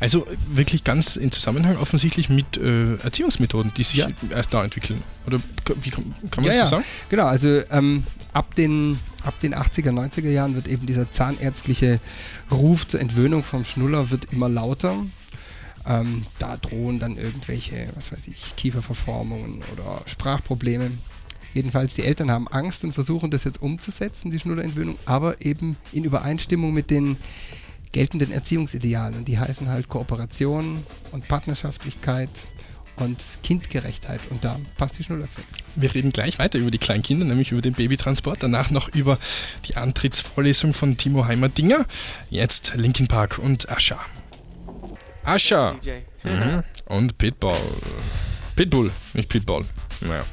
Also 0.01 0.27
wirklich 0.49 0.85
ganz 0.85 1.17
in 1.17 1.33
Zusammenhang 1.33 1.77
offensichtlich 1.77 2.31
mit 2.31 2.57
äh, 2.57 2.95
Erziehungsmethoden, 2.97 3.73
die 3.77 3.85
sich 3.85 3.97
ja. 3.97 4.09
erst 4.31 4.55
da 4.55 4.65
entwickeln. 4.65 5.03
Oder 5.27 5.39
wie 5.83 5.91
kann, 5.91 6.15
kann 6.31 6.45
man 6.45 6.55
ja, 6.55 6.61
das 6.61 6.71
so 6.71 6.77
sagen? 6.77 6.87
Genau, 7.11 7.27
also 7.27 7.61
ähm, 7.71 8.05
ab, 8.33 8.55
den, 8.55 8.99
ab 9.23 9.39
den 9.41 9.55
80er, 9.55 9.91
90er 9.91 10.31
Jahren 10.31 10.55
wird 10.55 10.67
eben 10.69 10.87
dieser 10.87 11.11
zahnärztliche 11.11 12.01
Ruf 12.51 12.89
zur 12.89 13.01
Entwöhnung 13.01 13.45
vom 13.45 13.67
Schnuller 13.67 14.11
wird 14.11 14.33
immer 14.33 14.49
lauter. 14.49 15.05
Ähm, 15.87 16.25
da 16.39 16.57
drohen 16.57 16.99
dann 16.99 17.17
irgendwelche, 17.17 17.89
was 17.95 18.13
weiß 18.13 18.29
ich, 18.29 18.57
Kieferverformungen 18.57 19.63
oder 19.73 20.03
Sprachprobleme. 20.07 20.93
Jedenfalls, 21.53 21.95
die 21.95 22.05
Eltern 22.05 22.31
haben 22.31 22.49
Angst 22.49 22.85
und 22.85 22.93
versuchen 22.93 23.31
das 23.31 23.45
jetzt 23.45 23.63
umzusetzen, 23.63 24.31
die 24.31 24.41
Schnullerentwöhnung, 24.41 24.97
aber 25.07 25.41
eben 25.41 25.77
in 25.93 26.05
Übereinstimmung 26.05 26.73
mit 26.75 26.91
den 26.91 27.17
geltenden 27.93 28.33
Erziehungsidealen. 28.33 29.15
Und 29.15 29.29
die 29.29 29.39
heißen 29.39 29.69
halt 29.69 29.89
Kooperation 29.89 30.85
und 31.13 31.29
Partnerschaftlichkeit 31.29 32.29
und 32.97 33.23
Kindgerechtheit. 33.43 34.21
Und 34.31 34.45
da 34.45 34.59
passt 34.77 34.99
die 34.99 35.05
Schnullerfee. 35.05 35.43
Wir 35.77 35.95
reden 35.95 36.11
gleich 36.11 36.39
weiter 36.39 36.59
über 36.59 36.71
die 36.71 36.79
Kleinkinder, 36.79 37.25
nämlich 37.25 37.53
über 37.53 37.63
den 37.63 37.75
Babytransport. 37.75 38.43
Danach 38.43 38.71
noch 38.71 38.89
über 38.89 39.19
die 39.69 39.77
Antrittsvorlesung 39.77 40.75
von 40.75 40.97
Timo 40.97 41.27
Heimerdinger. 41.27 41.87
Jetzt 42.31 42.73
Linkin 42.75 43.07
Park 43.07 43.39
und 43.39 43.69
Ascha. 43.69 43.99
Ascha. 45.25 45.77
Mhm. 46.23 46.63
Und 46.87 47.19
Pitbull. 47.19 47.55
Pitbull, 48.57 48.91
nicht 49.15 49.29
Pitbull. 49.29 49.65
Naja. 50.01 50.25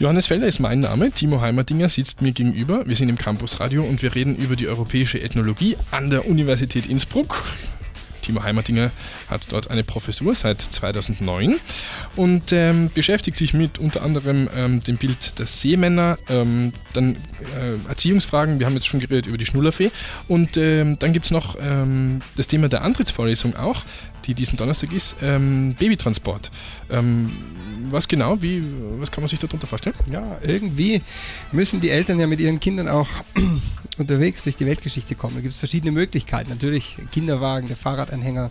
Johannes 0.00 0.26
Felder 0.26 0.46
ist 0.46 0.60
mein 0.60 0.80
Name, 0.80 1.10
Timo 1.10 1.40
Heimerdinger 1.40 1.88
sitzt 1.88 2.22
mir 2.22 2.32
gegenüber. 2.32 2.86
Wir 2.86 2.94
sind 2.94 3.08
im 3.08 3.18
Campus 3.18 3.58
Radio 3.58 3.82
und 3.82 4.00
wir 4.00 4.14
reden 4.14 4.36
über 4.36 4.54
die 4.54 4.68
europäische 4.68 5.20
Ethnologie 5.20 5.76
an 5.90 6.10
der 6.10 6.28
Universität 6.28 6.86
Innsbruck. 6.86 7.42
Timo 8.28 8.42
Heimerdinger 8.42 8.90
hat 9.30 9.40
dort 9.50 9.70
eine 9.70 9.82
Professur 9.82 10.34
seit 10.34 10.60
2009 10.60 11.56
und 12.14 12.52
ähm, 12.52 12.90
beschäftigt 12.94 13.38
sich 13.38 13.54
mit 13.54 13.78
unter 13.78 14.02
anderem 14.02 14.50
ähm, 14.54 14.80
dem 14.80 14.98
Bild 14.98 15.38
der 15.38 15.46
Seemänner, 15.46 16.18
ähm, 16.28 16.74
dann 16.92 17.14
äh, 17.14 17.88
Erziehungsfragen, 17.88 18.60
wir 18.60 18.66
haben 18.66 18.74
jetzt 18.74 18.86
schon 18.86 19.00
geredet 19.00 19.26
über 19.26 19.38
die 19.38 19.46
Schnullerfee 19.46 19.90
und 20.28 20.58
ähm, 20.58 20.98
dann 20.98 21.14
gibt 21.14 21.24
es 21.24 21.30
noch 21.30 21.56
ähm, 21.58 22.20
das 22.36 22.48
Thema 22.48 22.68
der 22.68 22.82
Antrittsvorlesung 22.82 23.56
auch, 23.56 23.82
die 24.28 24.34
diesen 24.34 24.56
Donnerstag 24.56 24.92
ist, 24.92 25.16
ähm, 25.22 25.74
Babytransport. 25.78 26.50
was 27.90 28.06
genau, 28.06 28.40
wie, 28.40 28.62
was 28.98 29.10
kann 29.10 29.22
man 29.22 29.28
sich 29.28 29.38
darunter 29.38 29.66
vorstellen? 29.66 29.96
Ja, 30.10 30.38
irgendwie 30.42 31.02
müssen 31.50 31.80
die 31.80 31.90
Eltern 31.90 32.20
ja 32.20 32.26
mit 32.26 32.38
ihren 32.38 32.60
Kindern 32.60 32.88
auch 32.88 33.08
unterwegs 33.98 34.44
durch 34.44 34.56
die 34.56 34.66
Weltgeschichte 34.66 35.14
kommen. 35.14 35.36
Da 35.36 35.40
gibt 35.40 35.54
es 35.54 35.58
verschiedene 35.58 35.92
Möglichkeiten. 35.92 36.50
Natürlich 36.50 36.96
Kinderwagen, 37.10 37.68
der 37.68 37.76
Fahrradanhänger, 37.76 38.50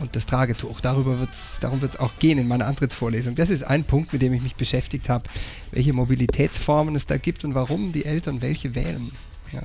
und 0.00 0.14
das 0.14 0.26
Tragetuch. 0.26 0.80
Darüber 0.80 1.18
wird's, 1.18 1.58
darum 1.60 1.80
wird 1.80 1.94
es 1.94 2.00
auch 2.00 2.12
gehen 2.18 2.38
in 2.38 2.48
meiner 2.48 2.66
Antrittsvorlesung. 2.66 3.34
Das 3.34 3.50
ist 3.50 3.62
ein 3.64 3.84
Punkt, 3.84 4.12
mit 4.12 4.22
dem 4.22 4.32
ich 4.32 4.42
mich 4.42 4.54
beschäftigt 4.54 5.08
habe, 5.08 5.28
welche 5.72 5.92
Mobilitätsformen 5.92 6.94
es 6.94 7.06
da 7.06 7.16
gibt 7.16 7.44
und 7.44 7.54
warum 7.54 7.92
die 7.92 8.04
Eltern 8.04 8.42
welche 8.42 8.74
wählen. 8.74 9.10
Ja. 9.52 9.62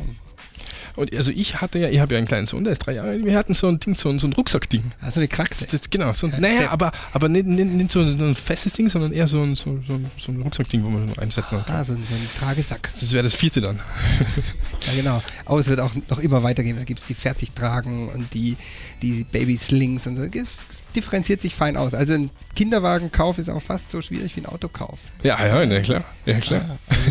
Und 0.96 1.16
also 1.16 1.32
ich 1.32 1.60
hatte 1.62 1.80
ja, 1.80 1.90
ich 1.90 2.00
habe 2.00 2.14
ja 2.14 2.18
einen 2.20 2.28
kleinen 2.28 2.46
Sohn, 2.46 2.64
der 2.64 2.74
ist 2.74 2.80
drei 2.80 2.94
Jahre 2.94 3.24
wir 3.26 3.36
hatten 3.38 3.54
so 3.54 3.68
ein 3.68 3.80
Ding, 3.80 3.96
so 3.96 4.10
ein, 4.10 4.20
so 4.20 4.28
ein 4.28 4.34
Rucksackding. 4.34 4.84
Also 5.02 5.20
eine 5.20 5.28
Kraxe. 5.28 5.66
Das, 5.70 5.90
genau, 5.90 6.14
so, 6.14 6.28
Ja, 6.28 6.40
naja, 6.40 6.70
aber, 6.70 6.92
aber 7.14 7.30
nicht, 7.30 7.48
nicht, 7.48 7.72
nicht 7.72 7.92
so 7.92 8.02
ein 8.02 8.36
festes 8.36 8.74
Ding, 8.74 8.90
sondern 8.90 9.12
eher 9.12 9.28
so 9.28 9.42
ein, 9.42 9.56
so, 9.56 9.80
so, 9.88 10.00
so 10.18 10.32
ein 10.32 10.42
Rucksackding, 10.42 10.84
wo 10.84 10.90
man 10.90 11.10
einsetzen 11.18 11.44
kann. 11.50 11.76
Ah, 11.76 11.84
so, 11.84 11.94
ein- 11.94 12.04
so 12.08 12.14
ein 12.16 12.30
Tragesack. 12.40 12.90
Das 13.00 13.12
wäre 13.12 13.24
das 13.24 13.34
vierte 13.34 13.60
dann. 13.62 13.80
Ja, 14.88 14.94
genau. 14.96 15.24
Aber 15.46 15.60
es 15.60 15.68
wird 15.68 15.80
auch 15.80 15.92
noch 16.10 16.20
immer 16.20 16.44
weitergehen. 16.44 16.78
Da 16.78 16.84
gibt 16.84 17.00
es 17.00 17.08
die 17.08 17.14
Fertigtragen 17.16 18.10
und 18.10 18.34
die, 18.34 18.56
die 19.02 19.24
Baby-Slings 19.24 20.06
und 20.08 20.16
so. 20.18 20.24
Differenziert 20.96 21.42
sich 21.42 21.56
fein 21.56 21.76
aus. 21.76 21.96
Also 21.96 22.14
ein 22.14 22.30
Kinderwagenkauf 22.56 23.40
ist 23.40 23.50
auch 23.50 23.62
fast 23.64 23.90
so 23.90 24.02
schwierig 24.04 24.36
wie 24.36 24.42
ein 24.42 24.46
Autokauf. 24.46 25.00
Ja, 25.24 25.44
ja, 25.44 25.64
ja 25.64 25.80
klar. 25.82 26.04
Ja, 26.28 26.40
klar. 26.40 26.62
Ah, 26.70 26.78
also, 26.90 27.02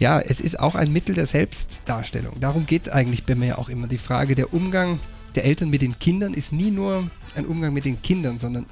ja, 0.00 0.18
es 0.18 0.40
ist 0.40 0.58
auch 0.58 0.74
ein 0.74 0.92
Mittel 0.92 1.14
der 1.14 1.26
Selbstdarstellung. 1.26 2.40
Darum 2.40 2.66
geht 2.66 2.86
es 2.86 2.88
eigentlich 2.88 3.24
bei 3.24 3.34
mir 3.34 3.58
auch 3.58 3.68
immer. 3.68 3.86
Die 3.86 3.98
Frage 3.98 4.34
der 4.34 4.52
Umgang 4.52 4.98
der 5.34 5.44
Eltern 5.44 5.68
mit 5.68 5.82
den 5.82 5.98
Kindern 5.98 6.32
ist 6.34 6.52
nie 6.52 6.70
nur 6.70 7.08
ein 7.36 7.46
Umgang 7.46 7.72
mit 7.72 7.84
den 7.84 8.00
Kindern, 8.00 8.38
sondern 8.38 8.66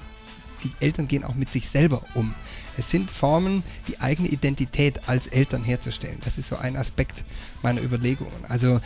die 0.64 0.72
Eltern 0.80 1.06
gehen 1.06 1.22
auch 1.22 1.34
mit 1.34 1.52
sich 1.52 1.68
selber 1.68 2.02
um. 2.14 2.34
Es 2.78 2.90
sind 2.90 3.10
Formen, 3.10 3.62
die 3.86 4.00
eigene 4.00 4.28
Identität 4.28 5.06
als 5.06 5.26
Eltern 5.26 5.62
herzustellen. 5.62 6.18
Das 6.24 6.38
ist 6.38 6.48
so 6.48 6.56
ein 6.56 6.76
Aspekt 6.76 7.24
meiner 7.62 7.82
Überlegungen. 7.82 8.44
Also 8.48 8.80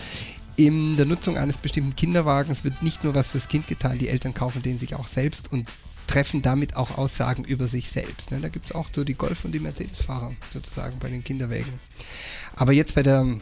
in 0.56 0.96
der 0.96 1.06
Nutzung 1.06 1.38
eines 1.38 1.56
bestimmten 1.56 1.94
Kinderwagens 1.94 2.64
wird 2.64 2.82
nicht 2.82 3.04
nur 3.04 3.14
was 3.14 3.28
fürs 3.28 3.48
Kind 3.48 3.68
getan, 3.68 3.98
die 3.98 4.08
Eltern 4.08 4.34
kaufen 4.34 4.62
den 4.62 4.78
sich 4.78 4.96
auch 4.96 5.06
selbst 5.06 5.50
und 5.52 5.70
treffen 6.12 6.42
damit 6.42 6.76
auch 6.76 6.98
Aussagen 6.98 7.42
über 7.42 7.68
sich 7.68 7.88
selbst. 7.88 8.32
Ne? 8.32 8.40
Da 8.40 8.50
gibt 8.50 8.66
es 8.66 8.72
auch 8.72 8.88
so 8.94 9.02
die 9.02 9.14
Golf- 9.14 9.46
und 9.46 9.52
die 9.52 9.60
Mercedes-Fahrer 9.60 10.32
sozusagen 10.50 10.98
bei 10.98 11.08
den 11.08 11.24
Kinderwägen. 11.24 11.72
Aber 12.54 12.72
jetzt 12.74 12.94
bei 12.94 13.02
der 13.02 13.38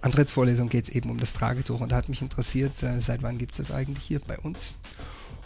Antrittsvorlesung 0.00 0.70
geht 0.70 0.88
es 0.88 0.94
eben 0.94 1.10
um 1.10 1.18
das 1.18 1.34
Tragetuch 1.34 1.80
und 1.80 1.92
da 1.92 1.96
hat 1.96 2.08
mich 2.08 2.22
interessiert, 2.22 2.82
äh, 2.82 3.00
seit 3.02 3.22
wann 3.22 3.36
gibt 3.36 3.58
es 3.58 3.68
das 3.68 3.76
eigentlich 3.76 4.04
hier 4.04 4.20
bei 4.20 4.38
uns 4.38 4.72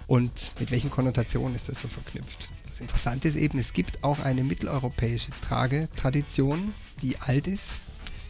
und 0.06 0.52
mit 0.60 0.70
welchen 0.70 0.88
Konnotationen 0.88 1.56
ist 1.56 1.68
das 1.68 1.80
so 1.80 1.88
verknüpft. 1.88 2.48
Das 2.70 2.80
Interessante 2.80 3.26
ist 3.26 3.36
eben, 3.36 3.58
es 3.58 3.72
gibt 3.72 4.04
auch 4.04 4.20
eine 4.20 4.44
mitteleuropäische 4.44 5.32
Tragetradition, 5.42 6.72
die 7.02 7.18
alt 7.18 7.48
ist, 7.48 7.80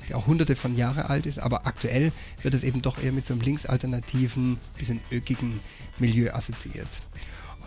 die 0.08 0.14
auch 0.14 0.26
hunderte 0.26 0.56
von 0.56 0.74
Jahren 0.74 1.02
alt 1.02 1.26
ist, 1.26 1.38
aber 1.38 1.66
aktuell 1.66 2.12
wird 2.42 2.54
es 2.54 2.62
eben 2.62 2.80
doch 2.80 2.96
eher 2.96 3.12
mit 3.12 3.26
so 3.26 3.34
einem 3.34 3.42
linksalternativen, 3.42 4.58
bisschen 4.78 5.02
ökigen 5.12 5.60
Milieu 5.98 6.32
assoziiert. 6.32 6.88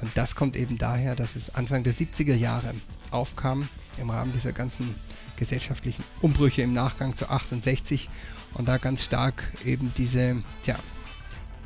Und 0.01 0.11
das 0.15 0.35
kommt 0.35 0.55
eben 0.55 0.77
daher, 0.77 1.15
dass 1.15 1.35
es 1.35 1.55
Anfang 1.55 1.83
der 1.83 1.93
70er 1.93 2.35
Jahre 2.35 2.73
aufkam, 3.11 3.67
im 3.97 4.09
Rahmen 4.09 4.31
dieser 4.33 4.53
ganzen 4.53 4.95
gesellschaftlichen 5.35 6.03
Umbrüche 6.21 6.61
im 6.61 6.73
Nachgang 6.73 7.15
zu 7.15 7.29
68 7.29 8.09
und 8.53 8.67
da 8.67 8.77
ganz 8.77 9.03
stark 9.03 9.43
eben 9.65 9.91
diese, 9.97 10.41
tja, 10.61 10.77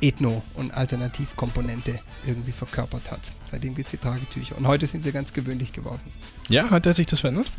Ethno- 0.00 0.42
und 0.54 0.74
Alternativkomponente 0.74 2.00
irgendwie 2.26 2.52
verkörpert 2.52 3.10
hat. 3.10 3.20
Seitdem 3.50 3.74
gibt 3.74 3.86
es 3.86 3.92
die 3.92 3.98
Tragetücher. 3.98 4.56
Und 4.56 4.66
heute 4.66 4.86
sind 4.86 5.04
sie 5.04 5.12
ganz 5.12 5.32
gewöhnlich 5.32 5.72
geworden. 5.72 6.12
Ja, 6.48 6.70
hat 6.70 6.86
er 6.86 6.94
sich 6.94 7.06
das 7.06 7.20
verändert? 7.20 7.50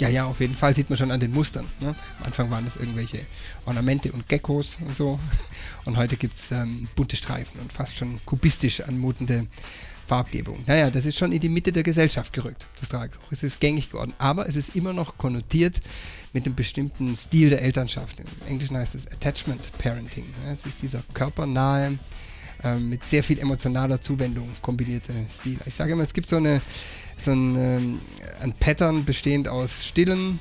Ja, 0.00 0.08
ja, 0.08 0.26
auf 0.26 0.40
jeden 0.40 0.54
Fall 0.54 0.74
sieht 0.74 0.90
man 0.90 0.96
schon 0.96 1.10
an 1.10 1.18
den 1.18 1.32
Mustern. 1.32 1.66
Ne? 1.80 1.94
Am 2.20 2.26
Anfang 2.26 2.50
waren 2.50 2.64
das 2.64 2.76
irgendwelche 2.76 3.18
Ornamente 3.66 4.12
und 4.12 4.28
Geckos 4.28 4.78
und 4.86 4.96
so. 4.96 5.18
Und 5.84 5.96
heute 5.96 6.16
gibt 6.16 6.38
es 6.38 6.52
ähm, 6.52 6.88
bunte 6.94 7.16
Streifen 7.16 7.60
und 7.60 7.72
fast 7.72 7.96
schon 7.96 8.20
kubistisch 8.24 8.80
anmutende 8.80 9.46
Farbgebung. 10.06 10.62
Naja, 10.66 10.90
das 10.90 11.04
ist 11.04 11.18
schon 11.18 11.32
in 11.32 11.40
die 11.40 11.48
Mitte 11.48 11.72
der 11.72 11.82
Gesellschaft 11.82 12.32
gerückt, 12.32 12.66
das 12.80 12.88
Tragetuch. 12.88 13.30
Es 13.30 13.42
ist 13.42 13.60
gängig 13.60 13.90
geworden, 13.90 14.14
aber 14.18 14.48
es 14.48 14.56
ist 14.56 14.74
immer 14.74 14.92
noch 14.92 15.18
konnotiert 15.18 15.80
mit 16.32 16.46
einem 16.46 16.54
bestimmten 16.54 17.14
Stil 17.16 17.50
der 17.50 17.62
Elternschaft. 17.62 18.18
Im 18.20 18.26
Englischen 18.46 18.76
heißt 18.76 18.94
es 18.94 19.06
Attachment 19.08 19.70
Parenting. 19.78 20.24
Ne? 20.44 20.52
Es 20.52 20.64
ist 20.64 20.80
dieser 20.80 21.02
körpernahe, 21.12 21.98
ähm, 22.64 22.88
mit 22.88 23.04
sehr 23.04 23.22
viel 23.22 23.38
emotionaler 23.38 24.00
Zuwendung 24.00 24.48
kombinierte 24.62 25.12
Stil. 25.30 25.58
Ich 25.66 25.74
sage 25.74 25.92
immer, 25.92 26.02
es 26.02 26.12
gibt 26.12 26.28
so, 26.28 26.36
eine, 26.36 26.60
so 27.20 27.32
ein, 27.32 27.56
ähm, 27.56 28.00
ein 28.40 28.52
Pattern 28.52 29.04
bestehend 29.04 29.48
aus 29.48 29.84
Stillen, 29.84 30.40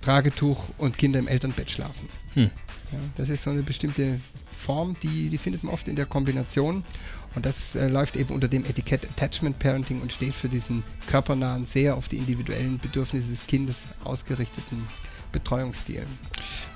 Tragetuch 0.00 0.64
und 0.78 0.98
Kinder 0.98 1.18
im 1.18 1.28
Elternbett 1.28 1.70
schlafen. 1.70 2.08
Hm. 2.34 2.50
Ja, 2.92 2.98
das 3.16 3.28
ist 3.28 3.42
so 3.42 3.50
eine 3.50 3.62
bestimmte 3.62 4.18
Form, 4.50 4.96
die, 5.02 5.28
die 5.28 5.38
findet 5.38 5.64
man 5.64 5.74
oft 5.74 5.88
in 5.88 5.96
der 5.96 6.06
Kombination. 6.06 6.84
Und 7.34 7.44
das 7.44 7.74
äh, 7.76 7.88
läuft 7.88 8.16
eben 8.16 8.32
unter 8.34 8.48
dem 8.48 8.64
Etikett 8.64 9.04
Attachment 9.04 9.58
Parenting 9.58 10.00
und 10.00 10.12
steht 10.12 10.34
für 10.34 10.48
diesen 10.48 10.84
körpernahen, 11.06 11.66
sehr 11.66 11.96
auf 11.96 12.08
die 12.08 12.16
individuellen 12.16 12.78
Bedürfnisse 12.78 13.28
des 13.28 13.46
Kindes 13.46 13.84
ausgerichteten 14.04 14.86
Betreuungsstil. 15.36 16.04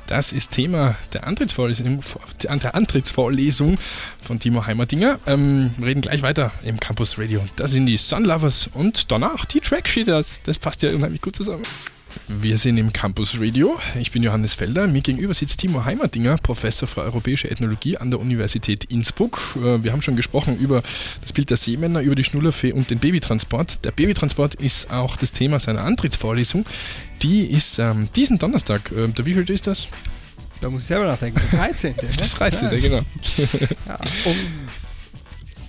Das 0.06 0.32
ist 0.32 0.50
Thema 0.50 0.96
der 1.12 1.26
Antrittsvorlesung, 1.26 2.02
der 2.42 2.74
Antrittsvorlesung 2.74 3.78
von 4.22 4.38
Timo 4.38 4.66
Heimerdinger. 4.66 5.18
Ähm, 5.26 5.70
wir 5.78 5.86
reden 5.86 6.00
gleich 6.02 6.20
weiter 6.20 6.52
im 6.62 6.78
Campus 6.78 7.18
Radio. 7.18 7.42
Das 7.56 7.70
sind 7.70 7.86
die 7.86 7.96
Sunlovers 7.96 8.68
und 8.74 9.10
danach 9.12 9.44
die 9.46 9.60
Tracksheeters. 9.60 10.42
Das 10.44 10.58
passt 10.58 10.82
ja 10.82 10.90
unheimlich 10.90 11.22
gut 11.22 11.36
zusammen. 11.36 11.62
Wir 12.28 12.58
sind 12.58 12.78
im 12.78 12.92
Campus 12.92 13.40
Radio. 13.40 13.78
Ich 13.98 14.12
bin 14.12 14.22
Johannes 14.22 14.54
Felder. 14.54 14.86
Mir 14.86 15.00
gegenüber 15.00 15.34
sitzt 15.34 15.60
Timo 15.60 15.84
Heimerdinger, 15.84 16.36
Professor 16.38 16.86
für 16.86 17.02
europäische 17.02 17.50
Ethnologie 17.50 17.96
an 17.96 18.10
der 18.10 18.20
Universität 18.20 18.84
Innsbruck. 18.84 19.56
Äh, 19.56 19.82
Wir 19.82 19.92
haben 19.92 20.02
schon 20.02 20.16
gesprochen 20.16 20.58
über 20.58 20.82
das 21.22 21.32
Bild 21.32 21.50
der 21.50 21.56
Seemänner, 21.56 22.00
über 22.00 22.14
die 22.14 22.24
Schnullerfee 22.24 22.72
und 22.72 22.90
den 22.90 22.98
Babytransport. 22.98 23.84
Der 23.84 23.90
Babytransport 23.90 24.54
ist 24.54 24.90
auch 24.90 25.16
das 25.16 25.32
Thema 25.32 25.58
seiner 25.58 25.82
Antrittsvorlesung. 25.82 26.64
Die 27.22 27.44
ist 27.46 27.78
ähm, 27.78 28.08
diesen 28.14 28.38
Donnerstag. 28.38 28.90
Äh, 28.92 29.08
der 29.08 29.26
wievielte 29.26 29.52
ist 29.52 29.66
das? 29.66 29.88
Da 30.60 30.68
muss 30.68 30.82
ich 30.82 30.88
selber 30.88 31.06
nachdenken. 31.06 31.40
Der 31.52 31.58
13. 31.58 31.94
ne? 32.02 32.08
Das 32.16 32.30
13. 32.32 32.70
Ja, 32.70 32.78
genau. 32.78 33.00
ja, 33.86 33.98
um 34.24 34.36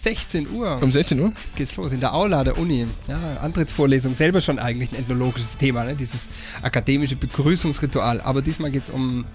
16 0.01 0.50
Uhr 0.50 0.81
Um 0.81 0.91
16 0.91 1.20
Uhr. 1.20 1.31
geht's 1.55 1.75
los 1.77 1.91
in 1.91 2.00
der 2.00 2.15
Aula 2.15 2.43
der 2.43 2.58
Uni. 2.58 2.88
Ja, 3.08 3.20
Antrittsvorlesung, 3.41 4.15
selber 4.15 4.41
schon 4.41 4.58
eigentlich 4.58 4.91
ein 4.91 4.96
ethnologisches 4.96 5.58
Thema, 5.58 5.84
ne? 5.84 5.96
dieses 5.96 6.27
akademische 6.63 7.15
Begrüßungsritual. 7.15 8.20
Aber 8.22 8.41
diesmal 8.41 8.72
geht 8.72 8.84
es 8.84 8.89
um, 8.89 9.25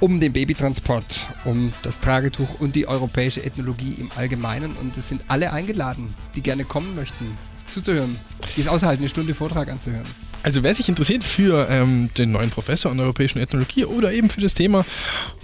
um 0.00 0.20
den 0.20 0.32
Babytransport, 0.32 1.26
um 1.44 1.74
das 1.82 2.00
Tragetuch 2.00 2.60
und 2.60 2.76
die 2.76 2.88
europäische 2.88 3.44
Ethnologie 3.44 3.92
im 3.98 4.10
Allgemeinen. 4.16 4.74
Und 4.76 4.96
es 4.96 5.10
sind 5.10 5.22
alle 5.28 5.52
eingeladen, 5.52 6.14
die 6.34 6.40
gerne 6.40 6.64
kommen 6.64 6.94
möchten, 6.94 7.36
zuzuhören, 7.70 8.16
die 8.56 8.62
es 8.62 8.68
aushalten, 8.68 9.02
eine 9.02 9.10
Stunde 9.10 9.34
Vortrag 9.34 9.70
anzuhören. 9.70 10.06
Also 10.42 10.62
wer 10.62 10.72
sich 10.72 10.88
interessiert 10.88 11.24
für 11.24 11.68
ähm, 11.68 12.10
den 12.16 12.32
neuen 12.32 12.50
Professor 12.50 12.90
an 12.90 12.98
der 12.98 13.04
europäischen 13.04 13.38
Ethnologie 13.38 13.84
oder 13.84 14.12
eben 14.12 14.30
für 14.30 14.40
das 14.40 14.54
Thema 14.54 14.84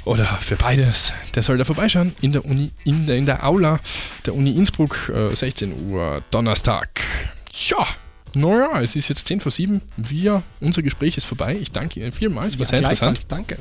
oder 0.04 0.24
für 0.24 0.56
beides, 0.56 1.12
der 1.34 1.42
soll 1.42 1.58
da 1.58 1.64
vorbeischauen 1.64 2.14
in 2.20 2.32
der 2.32 2.44
Uni, 2.44 2.70
in 2.84 3.06
der, 3.06 3.16
in 3.16 3.26
der 3.26 3.44
Aula 3.44 3.80
der 4.26 4.34
Uni 4.34 4.52
Innsbruck, 4.52 5.10
äh, 5.14 5.34
16 5.34 5.90
Uhr 5.90 6.22
Donnerstag. 6.30 6.88
Ja, 7.68 7.86
naja, 8.34 8.80
es 8.80 8.96
ist 8.96 9.08
jetzt 9.08 9.26
10 9.28 9.40
vor 9.40 9.52
7. 9.52 9.80
Wir, 9.96 10.42
unser 10.60 10.82
Gespräch 10.82 11.16
ist 11.16 11.24
vorbei. 11.24 11.56
Ich 11.60 11.72
danke 11.72 12.00
Ihnen 12.00 12.12
vielmals, 12.12 12.58
war 12.58 12.66
sehr 12.66 12.80
interessant. 12.80 13.26
Danke. 13.28 13.56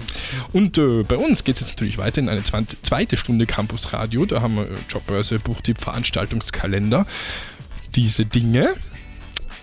Und 0.52 0.78
äh, 0.78 1.04
bei 1.04 1.18
uns 1.18 1.44
geht 1.44 1.56
es 1.56 1.62
jetzt 1.62 1.70
natürlich 1.72 1.98
weiter 1.98 2.20
in 2.20 2.30
eine 2.30 2.44
20, 2.44 2.82
zweite 2.84 3.18
Stunde 3.18 3.46
Campus 3.46 3.94
Radio. 3.94 4.26
Da 4.26 4.42
haben 4.42 4.56
wir 4.56 4.64
äh, 4.64 4.76
Jobbörse, 4.90 5.40
Buchtipp, 5.40 5.80
Veranstaltungskalender, 5.80 7.06
diese 7.96 8.26
Dinge. 8.26 8.74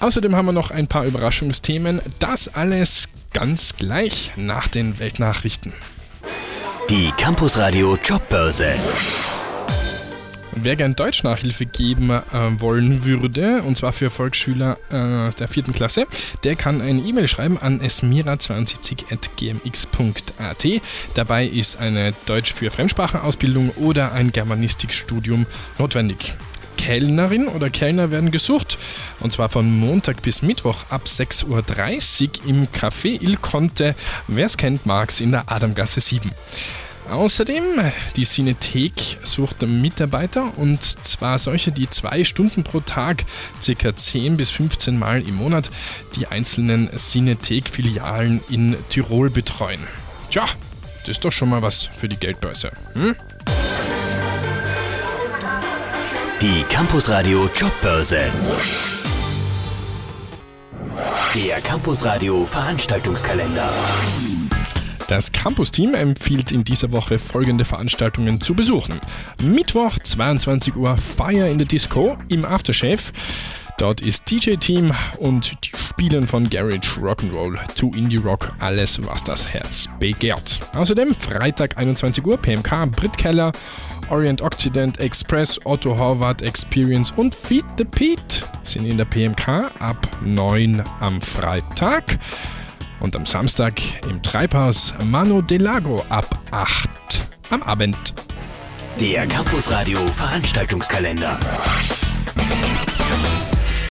Außerdem 0.00 0.34
haben 0.34 0.46
wir 0.46 0.52
noch 0.52 0.70
ein 0.70 0.86
paar 0.86 1.04
Überraschungsthemen. 1.04 2.00
Das 2.18 2.54
alles 2.54 3.10
ganz 3.32 3.76
gleich 3.76 4.32
nach 4.36 4.66
den 4.66 4.98
Weltnachrichten. 4.98 5.74
Die 6.88 7.12
Campusradio 7.16 7.98
Jobbörse. 8.02 8.74
Und 10.52 10.66
er 10.66 10.74
gern 10.74 10.96
Deutschnachhilfe 10.96 11.66
geben 11.66 12.10
äh, 12.10 12.22
wollen 12.58 13.04
würde, 13.04 13.62
und 13.62 13.76
zwar 13.76 13.92
für 13.92 14.10
Volksschüler 14.10 14.78
äh, 14.90 15.30
der 15.30 15.46
vierten 15.48 15.72
Klasse, 15.72 16.08
der 16.42 16.56
kann 16.56 16.80
eine 16.80 17.00
E-Mail 17.00 17.28
schreiben 17.28 17.56
an 17.58 17.80
esmira72.gmx.at. 17.80 20.66
Dabei 21.14 21.46
ist 21.46 21.78
eine 21.78 22.12
Deutsch 22.26 22.52
für 22.52 22.72
Fremdsprachenausbildung 22.72 23.70
oder 23.76 24.10
ein 24.12 24.32
Germanistikstudium 24.32 25.46
notwendig. 25.78 26.34
Kellnerin 26.80 27.46
oder 27.46 27.68
Kellner 27.68 28.10
werden 28.10 28.30
gesucht. 28.30 28.78
Und 29.20 29.34
zwar 29.34 29.50
von 29.50 29.78
Montag 29.78 30.22
bis 30.22 30.40
Mittwoch 30.40 30.78
ab 30.88 31.02
6.30 31.04 31.44
Uhr 31.46 32.48
im 32.48 32.68
Café 32.68 33.20
Il 33.20 33.36
Conte. 33.36 33.94
Wer 34.28 34.46
es 34.46 34.56
kennt, 34.56 34.86
mag's 34.86 35.20
in 35.20 35.30
der 35.30 35.52
Adamgasse 35.52 36.00
7. 36.00 36.30
Außerdem, 37.10 37.64
die 38.16 38.24
Cinethek 38.24 39.18
sucht 39.24 39.60
Mitarbeiter 39.60 40.56
und 40.56 40.82
zwar 40.82 41.38
solche, 41.38 41.70
die 41.70 41.90
zwei 41.90 42.24
Stunden 42.24 42.64
pro 42.64 42.80
Tag, 42.80 43.24
circa 43.60 43.94
10 43.94 44.38
bis 44.38 44.50
15 44.50 44.98
Mal 44.98 45.20
im 45.20 45.34
Monat, 45.34 45.70
die 46.16 46.28
einzelnen 46.28 46.88
Cinethek-Filialen 46.96 48.40
in 48.48 48.76
Tirol 48.88 49.28
betreuen. 49.28 49.80
Tja, 50.30 50.46
das 51.00 51.10
ist 51.10 51.24
doch 51.26 51.32
schon 51.32 51.50
mal 51.50 51.60
was 51.60 51.90
für 51.98 52.08
die 52.08 52.16
Geldbörse. 52.16 52.70
Hm? 52.94 53.16
Die 56.40 56.62
Campusradio 56.70 57.50
Jobbörse. 57.54 58.20
Der 61.34 61.60
Campusradio 61.60 62.46
Veranstaltungskalender. 62.46 63.68
Das 65.06 65.30
Campus-Team 65.32 65.92
empfiehlt 65.94 66.50
in 66.50 66.64
dieser 66.64 66.92
Woche 66.92 67.18
folgende 67.18 67.66
Veranstaltungen 67.66 68.40
zu 68.40 68.54
besuchen. 68.54 68.98
Mittwoch 69.42 69.98
22 69.98 70.76
Uhr 70.76 70.96
Fire 70.96 71.46
in 71.46 71.58
the 71.58 71.66
Disco 71.66 72.16
im 72.28 72.46
Aftershave. 72.46 73.02
Dort 73.80 74.02
ist 74.02 74.30
DJ-Team 74.30 74.92
und 75.20 75.56
die 75.64 75.70
Spielen 75.74 76.26
von 76.26 76.50
Garage 76.50 77.00
Rock'n'Roll 77.00 77.56
zu 77.76 77.90
Indie 77.96 78.18
Rock 78.18 78.52
alles, 78.58 79.00
was 79.06 79.24
das 79.24 79.48
Herz 79.54 79.88
begehrt. 79.98 80.60
Außerdem 80.74 81.14
Freitag 81.14 81.78
21 81.78 82.26
Uhr 82.26 82.36
PMK 82.36 82.92
Brit 82.92 83.16
Keller, 83.16 83.52
Orient 84.10 84.42
Occident 84.42 85.00
Express, 85.00 85.58
Otto 85.64 85.96
Horvath 85.98 86.42
Experience 86.42 87.10
und 87.16 87.34
Feed 87.34 87.64
the 87.78 87.86
Pete 87.86 88.44
sind 88.64 88.84
in 88.84 88.98
der 88.98 89.06
PMK 89.06 89.70
ab 89.78 90.06
9 90.22 90.84
am 91.00 91.18
Freitag. 91.22 92.18
Und 93.00 93.16
am 93.16 93.24
Samstag 93.24 93.80
im 94.10 94.22
Treibhaus 94.22 94.92
Mano 95.04 95.40
del 95.40 95.62
Lago 95.62 96.04
ab 96.10 96.38
8 96.50 96.90
am 97.48 97.62
Abend. 97.62 98.12
Der 99.00 99.26
Campusradio 99.26 100.00
Veranstaltungskalender. 100.08 101.40